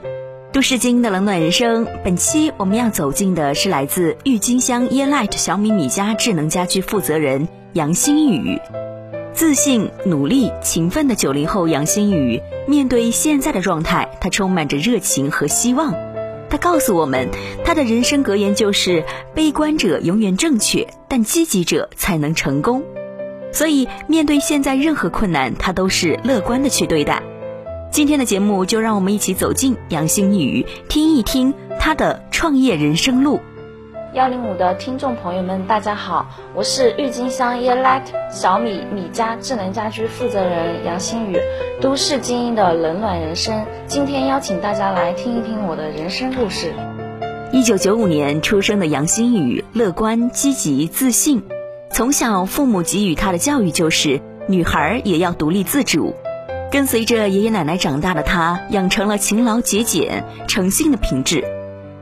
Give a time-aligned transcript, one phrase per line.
[0.53, 8.59] 都市精英的冷暖人生》本期我们要走进的是来自郁金香 Yeelight 小米米家智能家居负责人杨新宇。
[9.33, 15.95] 自信、努力、勤奋的九零后杨新宇，面对现在的状态，他充满着热情和希望。
[16.49, 17.29] 他告诉我们，
[17.63, 22.83] 他的人生格言就是：“悲观者永远正确，但积极者才能成功。”
[23.53, 27.23] 所以，面对现在任何困难，他都是乐观的去对待。
[27.91, 33.41] 今天的节目，就让我们一起走进杨新宇，听一听他的创业人生路。
[34.13, 36.25] 幺零五的听众朋友们，大家好，
[36.55, 41.37] 我是郁金香 Yeelight 小米米家智能家居负责人杨新宇，
[41.81, 43.65] 都市精英的冷暖人生。
[43.87, 46.71] 今天邀请大家来听一听我的人生故事。
[47.51, 51.43] 一九九五年出生的杨新宇，乐观、积极、自信。
[51.91, 56.15] 从小，父母给予他的教育就是女孩也要独立自主。
[56.71, 61.43] 跟随着爷爷奶奶长大的他，养成了勤劳节俭、诚信的品质。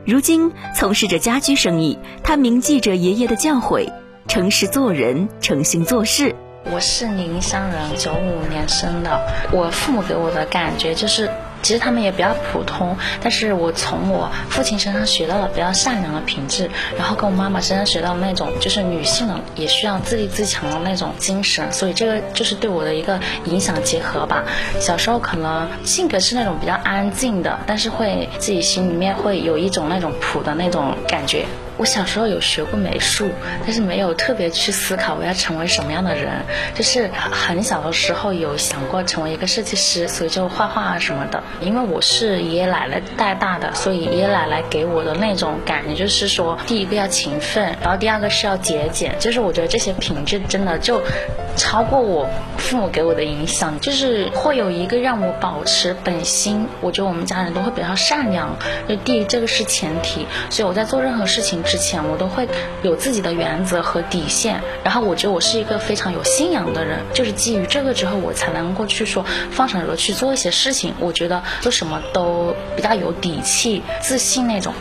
[0.06, 3.92] 如今从事着家居生意，他铭记着爷爷的教诲：
[4.28, 6.36] 诚实做人，诚信做事。
[6.70, 9.20] 我是宁乡人，九五年生的。
[9.50, 11.28] 我父母给我的感觉就是，
[11.62, 24.44] 其实他们也比较普通，但是我从我父亲身上学到了比较善良的品质，然后跟我妈妈身上学到那种就是女性也需要自立自强的那种精神，所以这个就是对我的一个影响结合吧。
[24.80, 31.44] 小时候可能性格是那种比较安静的，但是会自己心里面会有一种那种朴的那种感觉。
[31.80, 33.30] 我小时候有学过美术，
[33.64, 36.30] 但是没有特别去思考我要成为什么样的人。
[36.74, 41.42] 就是很小的时候有想过成为一个设计师，所以就画画啊什么的。
[41.62, 49.16] 因为我是爷爷奶奶带大的，所以爷爷奶奶给我的那种感觉就是说，第一个要勤奋，然后第二个是要节俭。
[49.18, 51.00] 就是我觉得这些品质真的就
[51.56, 56.66] 超过我父母给我的影响，就是会有一个让我保持本心。
[56.80, 58.56] 我觉得我们家人都会比较善良，
[58.88, 60.26] 就第一这个是前提。
[60.48, 62.48] 所以我在做任何事情之前，我都会
[62.82, 64.60] 有自己的原则和底线。
[64.84, 70.94] 然后我觉得我是一个非常有信仰的人，就是基于这个之后，我才能够去说放手的去做一些事情。
[70.98, 74.72] 我觉得做什么都比较有底气、自信那种。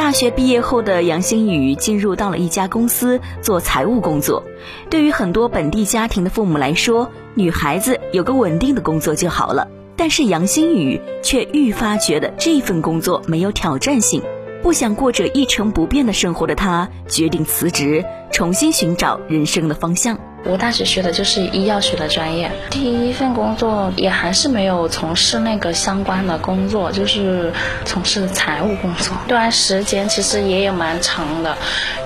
[0.00, 4.42] 大学毕业后的杨新宇进入到了一家公司做财务工作。
[4.88, 9.68] 对于很多本地家庭的父母来说，女孩子有个稳定的工作就好了。
[9.96, 14.22] 但是杨新宇却愈发觉得这份工作没有挑战性，
[14.62, 18.02] 不想过着一成不变的生活的他，决定辞职，
[18.32, 20.18] 重新寻找人生的方向。
[20.42, 27.52] 我大学学的就是医药学的专业，第一份工作也还是没有从事那个相关的工作，就是
[27.84, 29.14] 从事财务工作。
[29.28, 31.56] 这段时间其实也有蛮长的，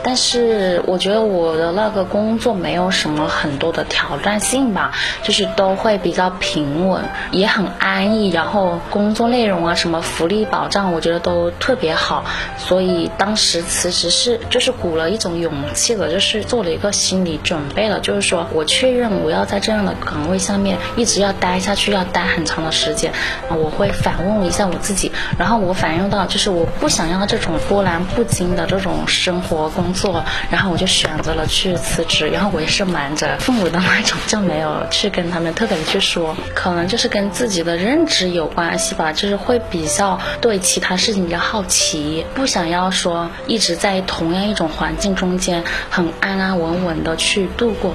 [0.03, 8.31] 但是我觉得我的那个工作没有什么很多的挑战性吧，就是都会比较平稳，也很安逸。
[8.31, 12.25] 然后工作内容啊，什么福利保障，我觉得都特别好。
[12.59, 18.23] 所以当时辞职是就是鼓了一种勇气的，就是做了一个心理准备了，就是。
[18.24, 23.12] 说我确认我要在这样的岗位上面一直要待下去，要待很长的时间，
[23.50, 47.94] 我会反问一下我自己，然后我反映到就是我不想要这种波澜不惊的这种生活工作，然后我就选择了去辞职，然后我也是瞒着父母的 那种，就没有去跟他们特别的去说，可能就是跟自己的认知有关系吧，就是会比较对其他事情比较好奇，不想要说一直在同样一种环境中间很安安稳稳的去度过。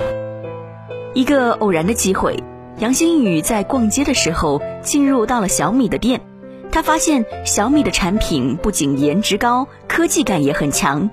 [1.15, 2.43] 一个偶然的机会，
[2.77, 6.21] 杨新宇在逛街的时候进入到了小米的店。
[6.71, 11.09] 他发现小米的产品不仅颜值高，科技感也很强。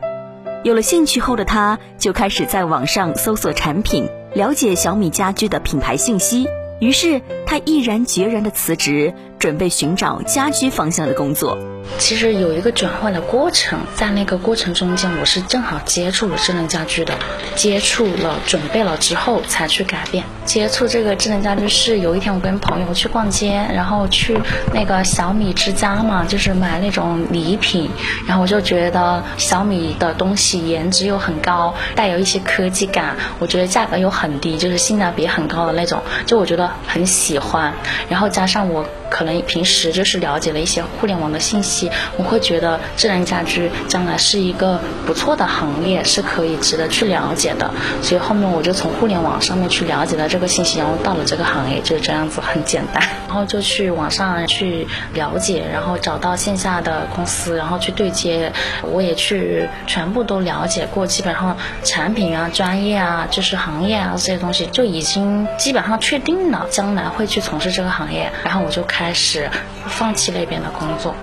[0.65, 6.47] 有了兴趣后的他，就开始在网上搜索产品，了解小米家居的品牌信息。
[6.79, 11.57] 于是他毅然决然的辞职，准备寻找家居方向的工作。
[11.99, 17.15] 其实有一个转换的过程，在那个过程中间，我是正好接触了智能家居的，
[17.55, 20.25] 接触了、准备了之后才去改变。
[20.45, 24.39] 接触这个智能家居是有一天我跟朋友去逛街，然后去
[24.73, 27.91] 那个小米之家嘛，就是买那种礼品，
[28.27, 37.73] 然后我就觉得小米的东西颜值又很高，带有一些科技感，我觉得价格又很低，就是性价比很高的那种，就我觉得很喜欢。
[38.09, 38.85] 然后加上我。
[39.09, 47.71] 可能平时就是了解了一些互联网的信息，我会觉得智能家居将来是一个不错的行业，是可以值得去了解的。
[48.03, 53.03] 所以后面我就从互联网上面去了解了这个信息，然后到了这个行业，就这样子，很简单。
[53.29, 58.53] 然后就去网上去了解，然后找到线下的公司，然后去对接。
[58.83, 68.33] 我也去全部都了解过，基本上产品啊、专业啊、就是行业啊这些东西就已经基本上确定了，将来会去从事这个行业。
[68.43, 68.83] 然后我就。
[68.97, 69.49] 开开始
[69.87, 71.15] 放弃那边的工作。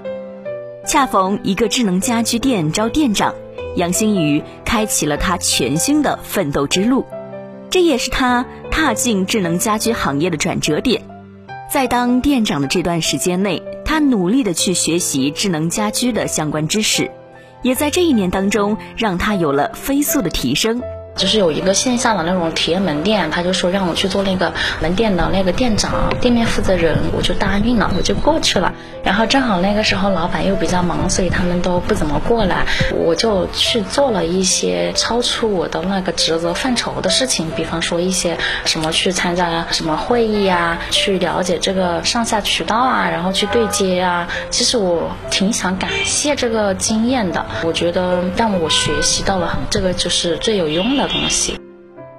[0.88, 3.36] 恰逢一个智能家居店招店长，
[3.76, 7.06] 杨新宇开启了他全新的奋斗之路，
[7.70, 11.02] 这也是他踏进智能家居行业的转折点。
[11.70, 17.12] 在当店长的这段时间内，他努力的去学习智能家居的相关知识，
[17.64, 20.82] 也在这一年当中让他有了飞速的提升。
[21.16, 24.52] 就是有一个线下的那种体验门店，他就说让我去做那个
[24.82, 28.74] 门店的那个店长、店面负责人，我就答应了，我就过去了。
[29.04, 32.66] 然后正好那个时候老板又比较忙，所以他们都不怎么过来，
[32.96, 44.28] 我就去做了一些超出我的那个职责范畴的事情，比方说一些什么去参加什么会议啊，去了解这个上下渠道啊，然后去对接啊。
[44.50, 51.03] 其实我挺想感谢这个经验的，我觉得让我学习到了很，这个就是最有用的。
[51.08, 51.60] 东西，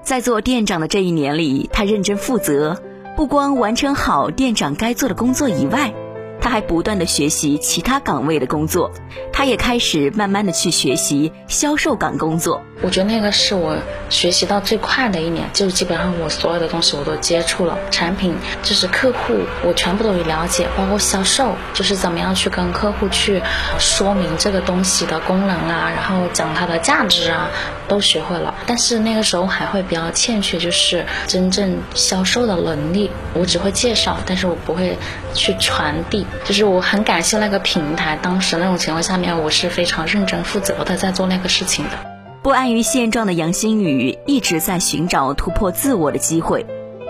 [0.02, 2.80] 在做店长的这一年里，他认真负责，
[3.16, 5.94] 不光完成好店长该做的工作以外，
[6.40, 8.90] 他还不断的学习其他岗位的工作。
[9.32, 12.62] 他也开始慢慢的去学习销售岗工作。
[12.82, 13.78] 我觉得那个是我
[14.10, 23.40] 学习到最快的一年，就基本上我所有的东西我都接触了，产品就是客户，我全部都有了解，包括销售，就是怎么样去跟客户去
[23.78, 27.48] 说明这个东西的功能啊，然后讲它的价值啊，
[27.88, 28.54] 都学会了。
[28.66, 34.98] 但是那个时候还会比较欠缺，就是真正销售的能力，我只会介绍，但是我不会
[35.32, 36.26] 去传递。
[36.44, 42.13] 就是我很感谢那个平台，当时那种情况下面，我是非常认真负责的在做那个事情的。
[42.44, 46.66] 不安于现状的杨新宇一直在寻找突破自我的机会。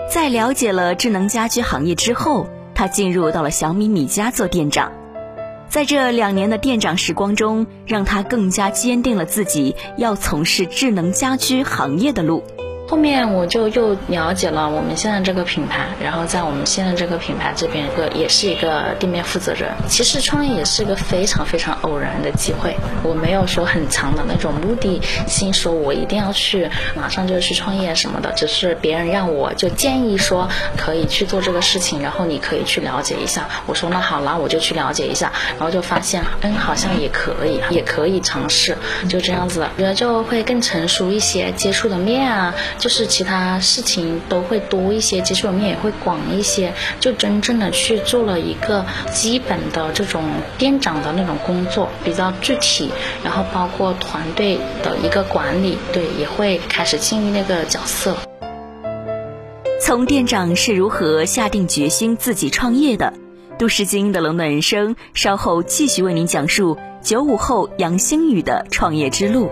[0.09, 4.93] 在了解了智能家居行业之后，他进入到了小米米家做店长。
[5.67, 12.41] 在这两年的店长时光中，让他更加坚定了自己要从事智能家居行业的路。
[12.87, 19.71] 后面我就又了解了我们现在这个品牌，然后在我们现在这个品牌这边，个也是一个店面负责人。
[19.89, 30.47] 其实创业也是个非常非常偶然的机会，我没有说很强的那种目的性，说我一定要去马上就去创业什么的，只是别人让我就建议说
[30.77, 33.49] 可以去做这个事情，然后你可以去了解一下。
[33.65, 38.77] 我说那好那，我就去了解一下，然后就发现嗯好像也可以， 也可以尝试，
[39.09, 42.53] 就这样子，觉得就会更成熟一些，接触的面啊。
[42.77, 50.23] 就是其他事情都会多一些，接触面也会广一些，就真正的去做了一个基本的这种
[50.57, 52.91] 店长的那种工作，比较具体，
[53.23, 58.15] 然后包括团队的一个管理，对，也会开始进入那个角色。
[59.81, 63.13] 从店长是如何下定决心自己创业的，
[63.57, 69.49] 都市精英的冷暖人生，稍后继续为您讲述九五后杨星宇的创业之路。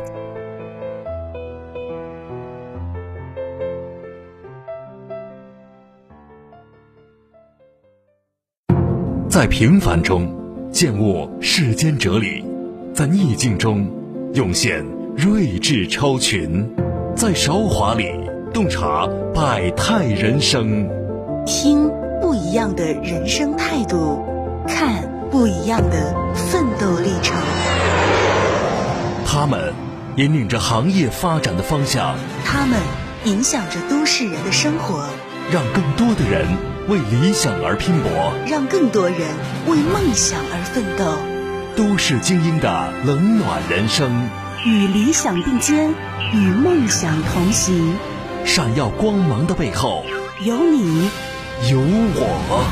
[9.44, 10.34] 在平凡中
[10.72, 12.46] 见悟世间哲理，
[12.94, 13.86] 在逆境中
[14.34, 14.86] 涌现
[15.18, 16.66] 睿智超群，
[17.14, 18.06] 在韶华里
[18.54, 20.88] 洞察百态人生，
[21.46, 24.24] 听不一样的人生态度，
[24.66, 27.36] 看不一样的奋斗历程。
[29.26, 29.74] 他们
[30.16, 32.80] 引领着行业发展的方向，他们
[33.26, 35.06] 影响着都市人的生活，
[35.52, 36.48] 让更多的人。
[36.90, 39.20] 为理想而拼搏，让更多人
[39.68, 41.18] 为梦想而奋斗。
[41.78, 44.30] 都市精英的冷暖人生，
[44.66, 45.92] 与理想并肩，
[46.34, 47.96] 与梦想同行。
[48.44, 50.04] 闪耀光芒的背后，
[50.46, 51.10] 有你，
[51.72, 52.66] 有我。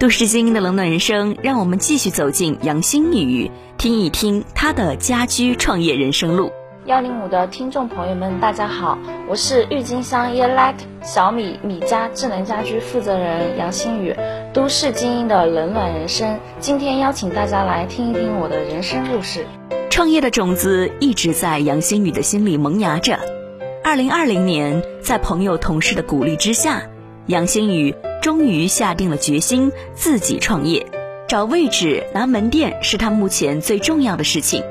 [0.00, 3.48] 都市精英的冷暖人生，让我们继续走进杨新宇，
[3.78, 6.50] 听一听他的家居创业人生路。
[6.90, 14.12] 幺零五的听众朋友们，大家好，我是郁金香 Elect 小米米家智能家居负责人杨新宇。
[14.52, 16.40] 都市精英的冷暖人生。
[16.58, 19.46] 今天邀请大家来听一听我的人生故事。
[19.88, 23.20] 创业的种子一直在杨新宇的心里萌芽着。
[23.84, 26.82] 二零二零年，在朋友同事的鼓励之下，
[27.26, 30.84] 杨新宇终于下定了决心自己创业。
[31.28, 34.64] 找位置、拿门店是他目前最重要的事情。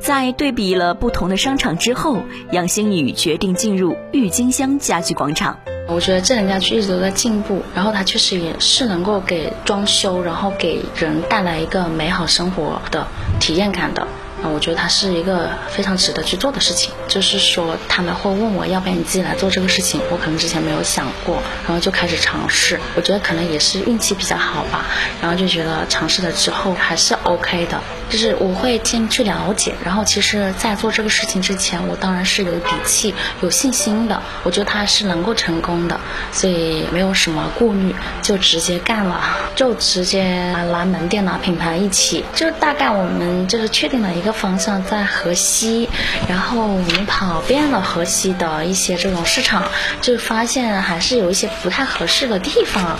[0.00, 5.60] 在对比了不同的商场之后，杨星宇决定进入郁金香家居广场。
[5.88, 13.06] 我觉得智能家居一直都在进步，然后它确实也是能够给装修，然后给人带来一个美好生活的
[13.40, 14.08] 体验感的。
[14.42, 16.92] 啊，我觉得它是一个非常值得去做的事情。
[17.08, 22.78] 就是说，他们会问我要不要你自己来做这个事情，我可能之前没有想过，然后就开始尝试。
[22.94, 24.86] 我觉得可能也是运气比较好吧，
[25.20, 27.80] 然后就觉得尝试了之后还是 OK 的。
[28.08, 34.20] 就是我会先去了解，然后其实，在做这个事情之前，我当然是有底气、有信心的。
[34.42, 36.00] 我觉得它是能够成功的，
[36.32, 39.20] 所以没有什么顾虑，就直接干了，
[39.54, 42.24] 就直接拿门店、拿品牌一起。
[42.34, 44.29] 就大概我们就是确定了一个。
[44.32, 45.88] 方向在河西，
[46.28, 49.64] 然后我们跑遍了河西的一些这种市场，
[50.00, 52.96] 就发现还是有一些不太合适的地方。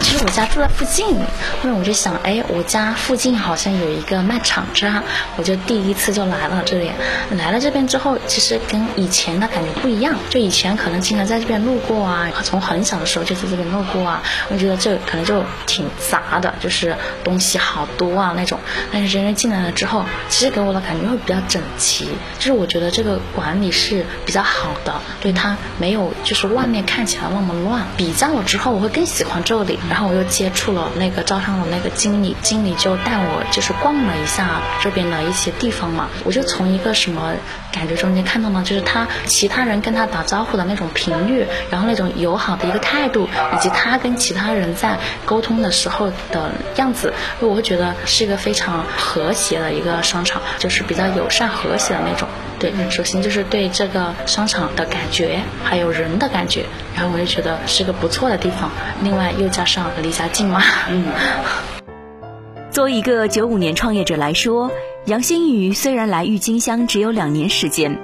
[0.00, 4.90] 其实我家住在附近，后面我就想，哎，我家附近好像有一个卖场子，
[5.36, 6.90] 我就第一次就来了这里。
[7.36, 10.14] 来了这边之后，其实跟以前的感觉不一样。
[10.28, 18.58] 就以前可能经常在这边路过啊，从很小的时候就在这边路过啊，我觉得这可能就挺杂的，就是东西好多啊那种。
[18.90, 20.71] 但是真正进来了之后，其实给我。
[20.80, 27.86] 感觉会比较整齐，就是我觉得这个管理是比较好的，对它没有就是外面看起来那么乱。
[27.96, 29.78] 比较了之后，我会更喜欢这里。
[29.88, 36.08] 然后我又接触了那个招商的那个经理，经理就带我就是逛了一下这边的一些地方嘛。
[36.24, 37.34] 我就从一个什么
[37.72, 50.42] 感觉中间看到呢，就是他其他人跟他打招呼的那种频率，然后那种友好的一个态度，以及他跟其他人在沟通的时候的样子，我会觉得是一个非常和谐的一个商场。
[50.58, 58.70] 就是比较友善和谐的那种，对，首先就是对这个商场的感觉，还有人的感觉，然后我就觉得是个不错的地方。
[59.02, 61.04] 另外又加上离家近嘛，嗯。
[62.70, 64.70] 作为一个九五年创业者来说，
[65.06, 67.98] 杨新宇虽然来郁金香只有两年时间，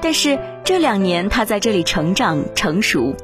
[0.00, 3.16] 但是这两年他在这里成长成熟，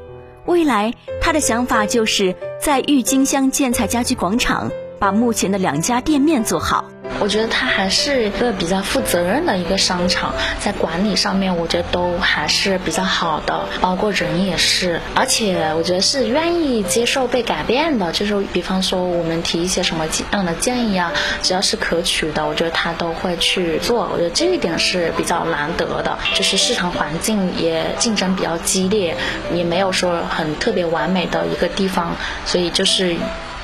[0.45, 4.69] 未来他的想法就是在郁金香建材家居广场
[4.99, 6.83] 把目前的两家店面做好。
[7.21, 21.13] 我觉得它还是一个比较负责任的一个商场，在管理上面，我觉得都还是比较好的，包括人也是，而且我觉得是愿意接受被改变的，就是比方说我们提一些什么样的建议啊，
[21.43, 24.09] 只要是可取的，我觉得他都会去做。
[24.11, 29.15] 我觉得这一点是比较难得的，就是市场环境也竞争比较激烈，
[29.53, 32.15] 也没有说很特别完美的一个地方，
[32.47, 33.15] 所以就是。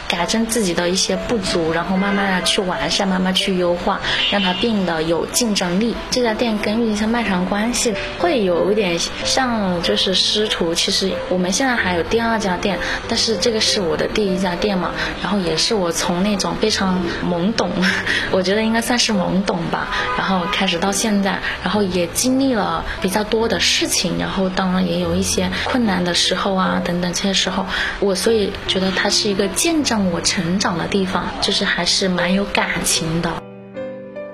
[0.08, 4.00] 改正自己的一些不足，然后慢慢的去完善，慢慢去优化，
[4.32, 5.94] 让它变得有竞争力。
[6.10, 10.74] 这家店跟郁金香卖场关系会有一点像，就是师徒。
[10.74, 16.98] 其实我们现在还有第二家店，但是这个是我的第一家店嘛，然后也是我从那种非常
[17.30, 17.70] 懵懂，
[18.32, 27.66] 我觉得应该算是懵懂吧，然后开始到现在，然后也经历了比较多的事情，然后当然也有一些困难的时候啊等等这些时候，
[28.00, 29.97] 我所以觉得它是一个见证。
[30.12, 33.42] 我成长的地方，就是还是蛮有感情的。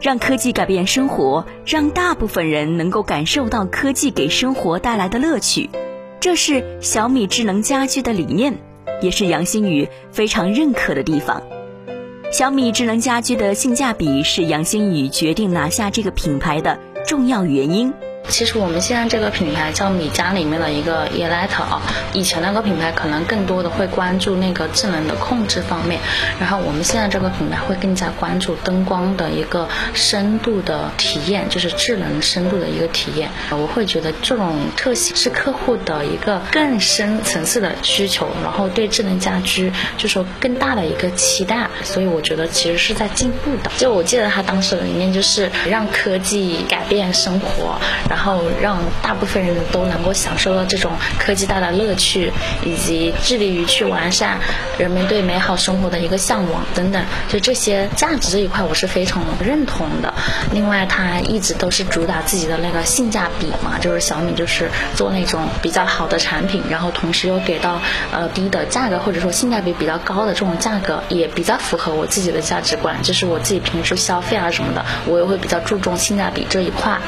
[0.01, 5.69] 让科技改变生活，让大部分人能够感受到科技给生活带来的乐趣，
[6.19, 8.55] 这是小米智能家居的理念，
[9.01, 11.41] 也是杨新宇非常认可的地方。
[12.31, 17.93] 小米智能家居的性价比是杨新宇决定拿下这个品牌的重要原因。
[18.29, 21.81] 其实我们现在这个品牌叫米家里面的一个 e l i t 啊，
[22.13, 25.99] 以前那个品牌可能更多的会关注那个智能的控制方面，
[26.39, 33.29] 然后我们现在这个品牌会更加关注灯光的一个深度的体验，就是智能深度的一个体验。
[33.51, 43.69] 我会觉得这种特性是客户的一个更深层次的需求，然后对智能家居就说更大的一个期待，所以我觉得其实是在进步的。
[43.77, 47.79] 就我记得他当时的理念就是让科技改变生活。
[48.13, 52.31] 然后让大部分人都能够享受到这种科技带来乐趣，
[52.63, 54.39] 以及致力于去完善
[54.77, 60.13] 人们对美好生活的一个向往等等，就这些价值这一块我是非常认同的。
[60.51, 72.95] 另外，它一直都是主打自己的那个性价比嘛，就是小米就是做那种比较好的产品，然后同时又给到呃低的价格，或者说性价比比较高的这种价格，也比较符合我自己的价值观。
[73.01, 77.01] 就是我自己平时消费啊什么的，我也会比较注重性价比这一块。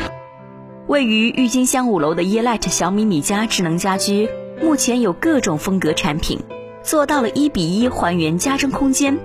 [0.88, 4.30] 位于郁金香五楼的 Elight 小米米家智能家居，
[4.62, 6.40] 目前有各种风格产品，
[6.84, 9.18] 做到了一比一还原家中空间。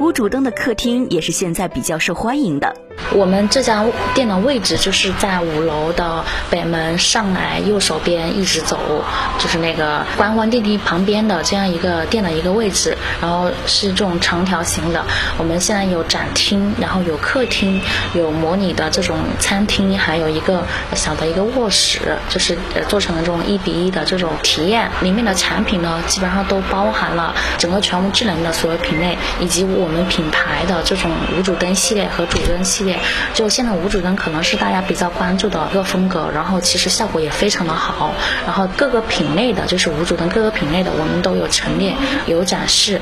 [0.00, 2.74] 无主灯的客厅也是现在比较受欢迎的。
[3.12, 3.84] 我们这家
[4.14, 8.78] 店的位置就是在五楼的北门上来右手边一直走，
[9.38, 15.02] 就是那个观光电梯旁边的这样一个店的一个位置，然后是这种长条形的。
[15.38, 17.80] 我们现在有展厅，然后有客厅，
[18.12, 20.62] 有模拟的这种餐厅，还有一个
[20.94, 24.90] 小的一个卧室，就是做成了这种一比一的这种体验。
[25.00, 32.85] 里面的产品呢，基本上都包含了整个全屋智能的所有品类，以及我们品牌的这种无主灯系列和主灯系列。
[33.34, 38.12] 就现在无主灯可能是大家比较关注的一个风格，然后其实效果也非常的好。
[38.44, 41.94] 然后各个品类的，就是无主灯各个品类的，我们都有陈列
[42.26, 43.00] 有展示。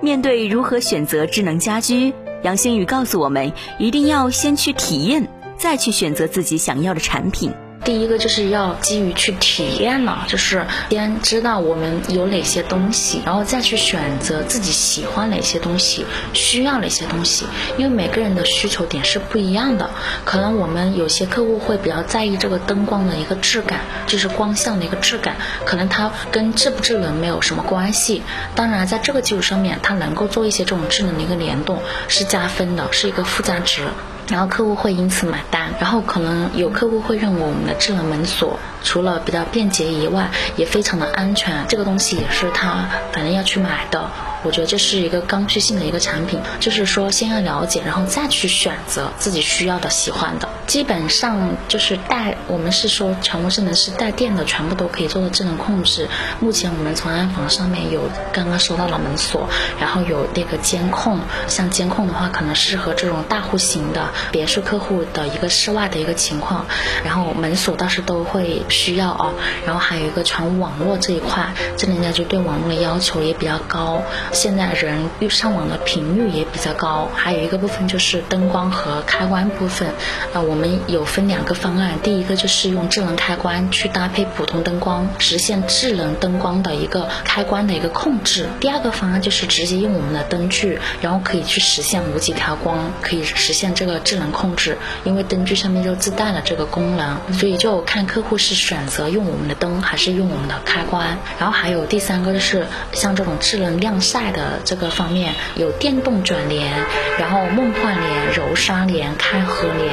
[0.00, 5.28] 面对如何选择智能家居，杨新宇告诉我们，一定要先去体验，
[5.58, 7.52] 再去选择自己想要的产品。
[7.90, 17.46] 第一个就是要基于去体验了，就是先知道我们有哪些东西，然后再去选择自己喜欢哪些东西，需要哪些东西。
[17.76, 19.90] 因为每个人的需求点是不一样的，
[20.24, 28.22] 可能我们有些客户会比较在意这个灯光的一个质感，就是光线的一个质感，可能它跟智不智能没有什么关系。
[28.54, 33.82] 当然，在这个基础上面，它能够做一些这种智能的一个联动，是加分的，是一个附加值。
[34.30, 44.08] 然后客户会因此买单，然后可能有客户会认为我们的智能门锁除了比较便捷以外，也非常的安全，这个东西也是他反正要去买的。
[44.42, 50.48] 我觉得这是一个刚需性的一个产品，就是说先要了解，然后再去选择自己需要的、喜欢的。
[50.66, 56.06] 基本上就是带，我们是说全部智能是带电的，全部都可以做的智能控制。
[56.38, 59.48] 目前我们从安防上面有刚刚收到了门锁，
[59.80, 61.18] 然后有那个监控，
[61.48, 66.64] 像监控的话，可能适合这种大户型的别墅客户的一个室外的一个情况。
[67.04, 69.34] 然后门锁倒是都会需要哦。
[69.66, 74.00] 然后还有一个传网络这一块，智能家居对网络的要求也比较高。
[74.32, 79.88] 现在人上网的频率也比较高，还有一个部分就是灯光和开关部分。
[80.32, 88.48] 啊我们有分两个方案，第一个就是用智能开关去搭配普通灯光，实现智能灯光的一个开关的一个控制。
[88.60, 94.78] 第二个方案就是直接用我们的灯具，然后可以去实现无极调光，可以实现这个智能控制。
[95.04, 101.18] 因为灯具上面就自带了这个功能，所以就看客户是选择用我们的灯还是用我们的开关。
[101.38, 104.19] 然后还有第三个就是像这种智能晾晒。
[104.30, 106.70] 的这个方面有电动卷帘，
[107.18, 109.90] 然后梦幻帘、柔纱帘、开合帘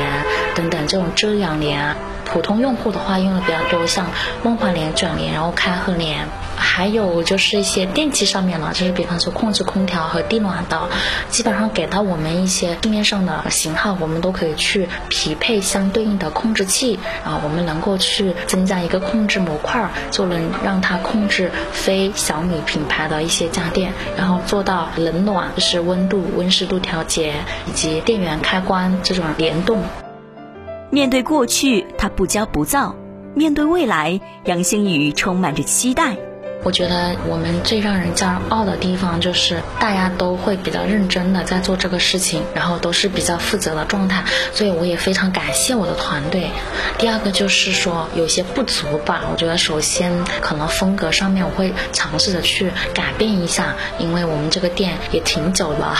[0.56, 1.96] 等等这种遮阳帘。
[2.28, 4.06] 普通用户的话用的比较多，像
[4.44, 6.28] 梦幻联、转联，然后开合联。
[6.60, 10.90] 还有就是一些电器上面了，就是比方说控制空调和地暖的，
[11.30, 27.36] 基本上给到我们一些市面上的型号，我们都可以去匹配相对应的控制器啊，我们能够去增加一个控制模块，就能让它控制非小米品牌的一些家电，然后做到冷暖，就是温度、温湿度调节
[27.68, 29.84] 以及电源开关这种联动。
[30.90, 32.96] 面对过去，他不骄不躁；
[33.36, 36.18] 面对未来，杨星宇充满着期待。
[36.64, 46.50] 我觉得我们最让人骄傲的地方就是大家都会比较认真的在做这个事情，然后都是比较负责的状态，所以我也非常感谢我的团队。
[46.98, 55.96] 第二个就是说有些不足吧，我觉得首先可能风格上面我会尝试着去改变一下，因为我们这个店也挺久了，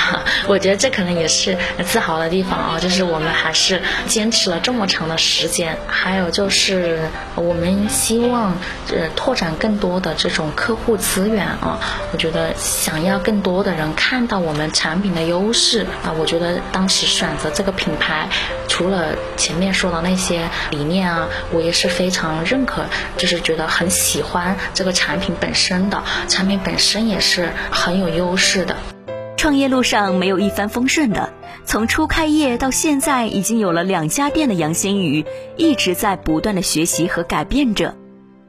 [0.48, 5.78] 我觉得这可能也是自豪的地方啊，就是我们还是坚持了这么长的时间。
[5.88, 7.00] 还有就是
[7.36, 8.58] 我们希望
[8.90, 10.47] 呃拓展更多的这种。
[10.56, 11.80] 客户资源啊，
[12.12, 18.30] 我觉得想要更多的人看到我们产品的优势啊，我觉得当时选择这个品牌，
[18.68, 22.86] 除了前面说的那些理念啊，我也是非常认可，
[23.18, 28.76] 就是觉得很喜欢这个产品本身的，产品本身也是很有优势的。
[29.38, 31.32] 创业路上没有一帆风顺的，
[31.64, 35.26] 从初开业到现在已经有了两家店的杨新宇，
[35.58, 37.96] 一直在不断的学习和改变着。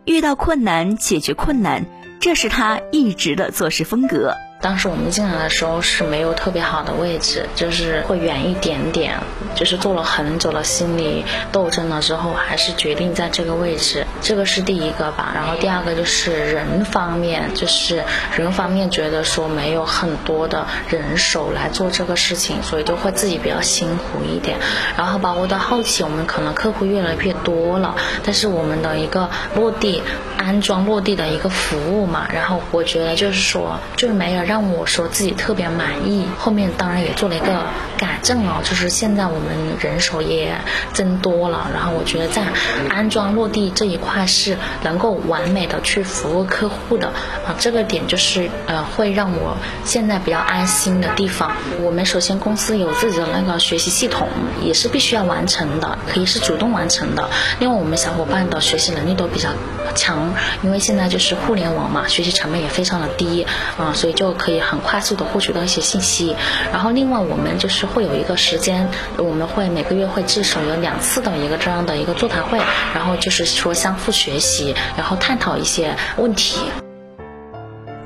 [0.09, 1.85] 遇到困难，解决困难，
[2.18, 4.33] 这是他一直的做事风格。
[4.61, 9.16] 当时我们进来的时候是没有特别好的位置，就是会远一点点，
[9.55, 14.05] 就是做了很久的心理斗争了之后，还是决定在这个位置。
[14.21, 15.31] 这个是第一个吧。
[15.33, 18.03] 然后第二个就是人方面，就是
[18.37, 24.59] 人方面觉得说没有很多的人手来做这个事情，所以就会自己比较辛苦一点。
[24.97, 27.94] 然后包括到后期，我们可能客户越来越多了，
[28.25, 30.03] 但是我们的一个落地
[30.37, 34.48] 安装落地的一个服务嘛，然后我觉得就是说就是没有。
[34.49, 36.27] 让我说自己特别满意。
[36.39, 37.67] 后面当然也做了一个
[37.99, 40.57] 改正哦，就是现在我们人手也
[40.95, 42.43] 增多了，然后我觉得在
[42.89, 47.09] 安装落地这一块是能够完美的去服务客户的
[47.47, 51.53] 啊，这个点就是呃会让我现在比较安心的地方。
[51.83, 54.27] 我们首先公司有自己的那个学习系统，
[54.63, 57.29] 也是必须要完成的，可以是主动完成的。
[57.59, 59.51] 另外我们小伙伴的学习能力都比较
[59.95, 60.33] 强，
[60.63, 66.35] 因为现在就是互联网嘛，学习成本也非常的低啊，所以就可以很快速的获取到一些信息。
[66.72, 72.59] 然后另外我们就是会有一个时间，我们会每个月会至少有两次的一个这样的一个座谈会，
[72.94, 76.61] 然后就是说相互学习，然后探讨一些问题。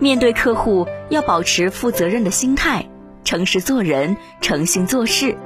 [0.01, 2.89] 面对客户要保持负责任的心态，
[3.23, 5.37] 诚实做人，诚信做事。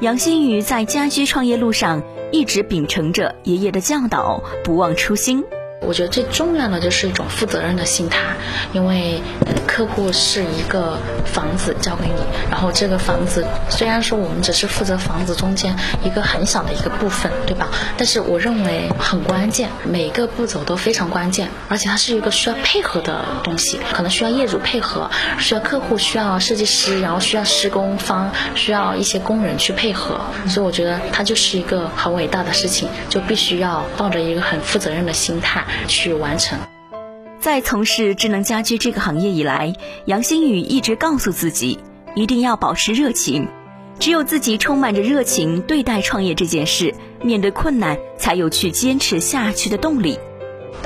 [0.00, 5.44] 杨新宇在家居创业路上一直秉承着爷爷的教导，不忘初心。
[5.86, 8.20] 我觉得最重要的就是一种负责任的心态，
[8.72, 9.20] 因为
[9.66, 17.68] 客户是一个房子交给你，然后这个房子虽然说我们只是负责房子中间一个很小的一个部分，对吧？
[17.96, 35.64] 但是我认为很关键，每个步骤都非常关键，而且它是一个需要配合的东西，可能需要业主配合，需要客户，需要设计师，然后需要施工方，需要一些工人去配合，所以我觉得它就是一个很伟大的事情，就必须要抱着一个很负责任的心态。
[35.86, 36.58] 去完成。
[37.38, 39.74] 在从事智能家居这个行业以来，
[40.06, 41.78] 杨新宇一直告诉自己，
[42.14, 43.48] 一定要保持热情。
[43.98, 50.18] 只有自己充满着热情对待创业这件事，面对困难才有去坚持下去的动力。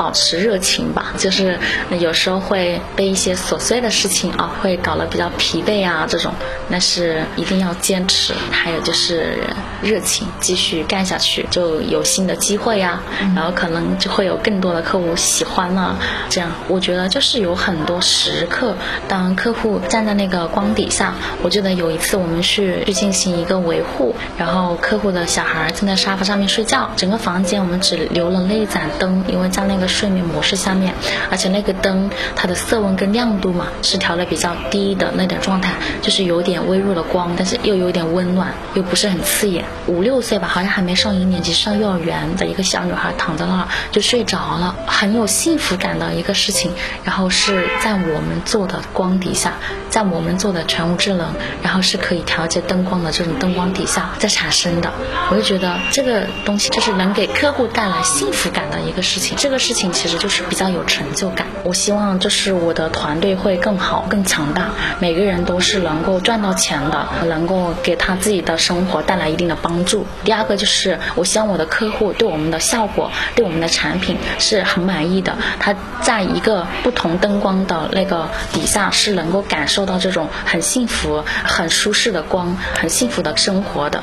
[0.00, 1.58] 保持热情吧，就是
[1.98, 6.32] 有时候会被一些琐碎的事情啊，会搞得比较疲惫啊，这种，
[6.70, 8.32] 但是一定要坚持。
[8.50, 9.36] 还有就是
[9.82, 12.98] 热情，继续干下去，就有新的机会呀，
[13.36, 15.94] 然后可能就会有更多的客户喜欢了。
[16.30, 18.74] 这样，我觉得就是有很多时刻，
[19.06, 29.89] 当客户站在那个光底下，我记得有一次我们去去进行一个维护，然后客户的小孩正在沙发上面睡觉，整个房间我们只留了那一盏灯，因为在那个。
[29.90, 30.94] 睡眠模式下面，
[31.30, 39.64] 而且那个灯它的色温跟亮度嘛是调的比较低的那点状态，就是有点微弱的光，但是又有点温暖，又不是很刺眼。
[39.86, 46.72] 五六岁吧，好像还没上一年级，上幼儿园的一个小女孩躺在那儿就睡着了，很有幸福感的一个事情。
[47.04, 49.54] 然后是在我们做的光底下，
[49.88, 54.92] 在我们做的全屋智能，然后是可以调节灯光的这种灯光底下在产生的。
[55.30, 59.92] 我就觉得这个东西就是能给客户带来幸福感的一个事情，这个是事情。
[59.92, 61.46] 其实就是比较有成就感。
[61.62, 70.04] 我希望就是我的团队会更好、更强大，每个人都是能够赚到钱的，能够给他自己的生活带来一定的帮助。
[70.24, 75.36] 第二个就是我希望我的客户对我们的效果、对我们的产品是很满意的。
[75.60, 84.02] 他在一个不同灯光的那个底下是能够感受到这种很幸福、很舒适的光、很幸福的生活的。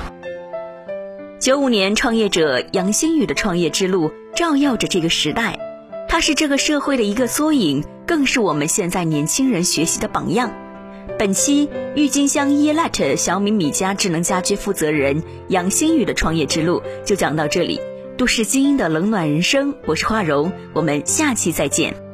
[1.39, 5.57] 九五年创业者杨新宇的创业之路照耀着这个时代。
[6.07, 10.53] 它是这个社会的一个缩影，更是我们现在年轻人学习的榜样。
[11.17, 17.81] 本期郁金香 Elite 小米米家智能家居负责人杨新宇的创业之路就讲到这里。
[18.15, 22.06] 都市精英的冷暖人生，我是花荣，我们下期再见。